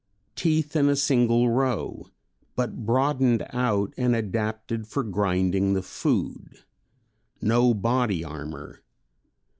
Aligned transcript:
Teeth 0.35 0.75
in 0.75 0.89
a 0.89 0.95
single 0.95 1.51
row, 1.51 2.07
but 2.55 2.87
broadened 2.87 3.45
out 3.53 3.93
and 3.97 4.15
adapted 4.15 4.87
for 4.87 5.03
grinding 5.03 5.73
the 5.73 5.83
food. 5.83 6.63
No 7.39 7.75
body 7.75 8.23
armor. 8.23 8.81